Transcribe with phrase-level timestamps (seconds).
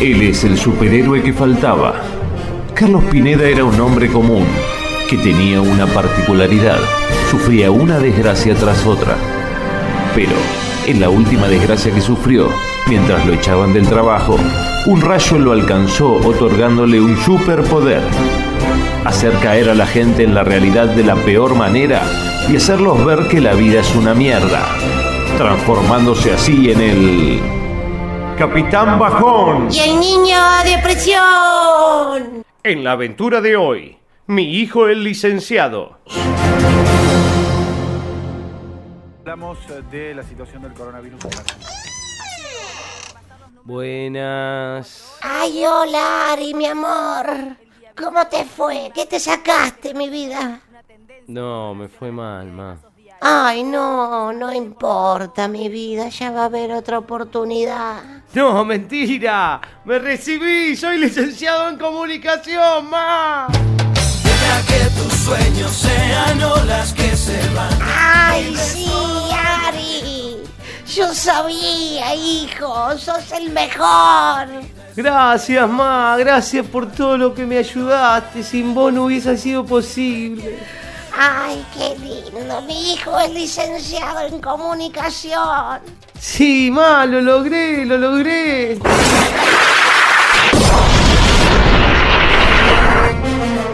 [0.00, 1.94] Él es el superhéroe que faltaba.
[2.74, 4.44] Carlos Pineda era un hombre común,
[5.08, 6.78] que tenía una particularidad.
[7.30, 9.16] Sufría una desgracia tras otra.
[10.14, 10.34] Pero,
[10.86, 12.50] en la última desgracia que sufrió,
[12.86, 14.36] mientras lo echaban del trabajo,
[14.84, 18.02] un rayo lo alcanzó otorgándole un superpoder.
[19.06, 22.02] Hacer caer a la gente en la realidad de la peor manera
[22.50, 24.68] y hacerlos ver que la vida es una mierda,
[25.38, 27.55] transformándose así en el
[28.38, 29.68] Capitán Bajón.
[29.72, 32.44] Y el niño depresión.
[32.62, 33.96] En la aventura de hoy,
[34.26, 35.98] mi hijo el licenciado.
[39.20, 41.18] Hablamos eh, de la situación del coronavirus.
[43.64, 45.16] Buenas.
[45.22, 47.56] Ay, hola, Ari, mi amor.
[47.96, 48.90] ¿Cómo te fue?
[48.94, 50.60] ¿Qué te sacaste, mi vida?
[51.26, 52.76] No, me fue mal, ma.
[53.20, 56.08] Ay, no, no importa, mi vida.
[56.08, 58.02] Ya va a haber otra oportunidad.
[58.34, 59.60] No, mentira.
[59.84, 60.76] Me recibí.
[60.76, 63.46] Soy licenciado en comunicación, ma.
[64.68, 67.78] que tus sueños sean olas que se van.
[67.82, 68.90] Ay, sí,
[69.66, 70.36] Ari.
[70.94, 72.96] Yo sabía, hijo.
[72.98, 74.48] Sos el mejor.
[74.94, 76.16] Gracias, ma.
[76.18, 78.42] Gracias por todo lo que me ayudaste.
[78.42, 80.58] Sin vos no hubiese sido posible.
[81.18, 82.60] Ay, qué lindo.
[82.62, 85.80] Mi hijo es licenciado en comunicación.
[86.20, 88.78] Sí, ma, lo logré, lo logré.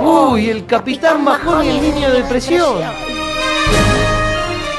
[0.00, 2.82] Uy, el capitán bajón y el niño de presión.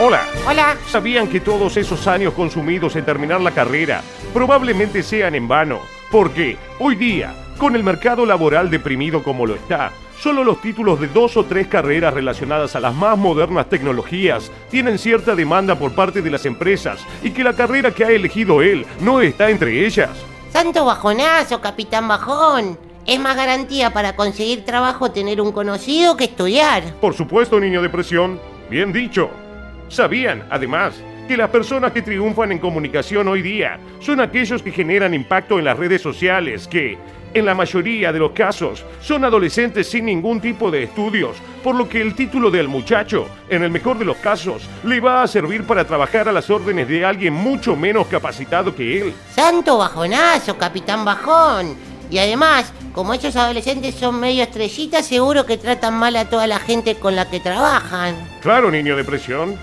[0.00, 0.26] Hola.
[0.46, 0.76] Hola.
[0.88, 4.02] ¿Sabían que todos esos años consumidos en terminar la carrera
[4.32, 5.80] probablemente sean en vano?
[6.08, 11.08] Porque hoy día, con el mercado laboral deprimido como lo está, solo los títulos de
[11.08, 16.22] dos o tres carreras relacionadas a las más modernas tecnologías tienen cierta demanda por parte
[16.22, 20.10] de las empresas y que la carrera que ha elegido él no está entre ellas.
[20.52, 22.78] Santo bajonazo, capitán bajón.
[23.06, 26.82] Es más garantía para conseguir trabajo tener un conocido que estudiar.
[27.00, 28.40] Por supuesto, niño de presión.
[28.70, 29.30] Bien dicho.
[29.88, 30.94] ¿Sabían, además,
[31.26, 35.64] que las personas que triunfan en comunicación hoy día son aquellos que generan impacto en
[35.64, 36.98] las redes sociales, que,
[37.32, 41.88] en la mayoría de los casos, son adolescentes sin ningún tipo de estudios, por lo
[41.88, 45.64] que el título del muchacho, en el mejor de los casos, le va a servir
[45.64, 49.14] para trabajar a las órdenes de alguien mucho menos capacitado que él?
[49.34, 51.74] Santo bajonazo, capitán bajón.
[52.10, 56.58] Y además, como estos adolescentes son medio estrellitas, seguro que tratan mal a toda la
[56.58, 58.14] gente con la que trabajan.
[58.42, 59.56] Claro, niño de presión.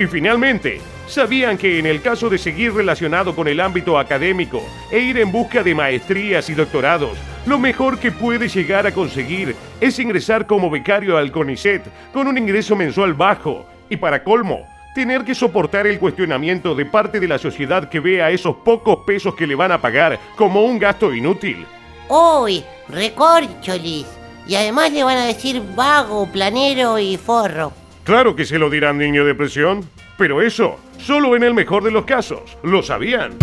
[0.00, 4.98] Y finalmente, ¿sabían que en el caso de seguir relacionado con el ámbito académico e
[4.98, 9.98] ir en busca de maestrías y doctorados, lo mejor que puede llegar a conseguir es
[9.98, 11.82] ingresar como becario al CONICET
[12.12, 17.18] con un ingreso mensual bajo y para colmo, tener que soportar el cuestionamiento de parte
[17.18, 20.64] de la sociedad que ve a esos pocos pesos que le van a pagar como
[20.64, 21.66] un gasto inútil?
[22.08, 24.06] Uy, recorcholis.
[24.46, 27.72] Y además le van a decir vago, planero y forro.
[28.04, 29.88] Claro que se lo dirán, niño de presión,
[30.18, 32.40] pero eso solo en el mejor de los casos.
[32.62, 33.36] ¿Lo sabían?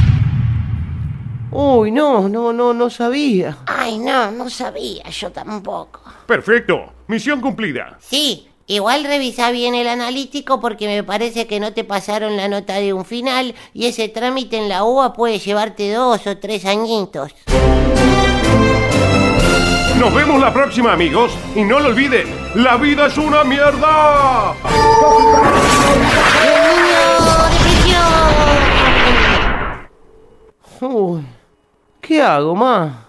[1.52, 3.58] Uy, no, no, no, no sabía.
[3.66, 6.02] Ay, no, no sabía, yo tampoco.
[6.28, 6.94] Perfecto.
[7.08, 7.98] Misión cumplida.
[8.00, 12.76] Sí, igual revisa bien el analítico porque me parece que no te pasaron la nota
[12.76, 17.34] de un final y ese trámite en la UBA puede llevarte dos o tres añitos.
[20.00, 21.34] Nos vemos la próxima, amigos.
[21.56, 24.54] Y no lo olviden, la vida es una mierda.
[30.82, 31.26] Uy,
[32.02, 33.06] ¿qué hago, ma?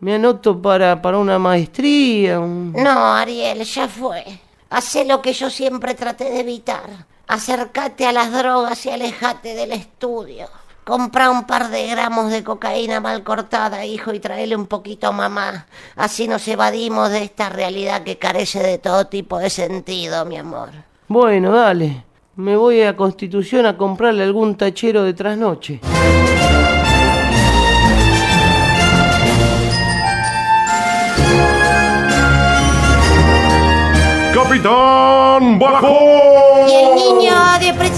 [0.00, 2.40] Me anoto para, para una maestría.
[2.40, 4.24] un- No, Ariel, ya fue.
[4.70, 7.06] Hacé lo que yo siempre traté de evitar.
[7.26, 10.46] Acércate a las drogas y alejate del estudio.
[10.84, 15.12] Compra un par de gramos de cocaína mal cortada, hijo, y tráele un poquito a
[15.12, 15.66] mamá.
[15.96, 20.70] Así nos evadimos de esta realidad que carece de todo tipo de sentido, mi amor.
[21.08, 22.04] Bueno, dale.
[22.36, 25.80] Me voy a Constitución a comprarle algún tachero de trasnoche.
[34.50, 36.66] Capitán Bajo.
[36.96, 37.89] Niño depresión.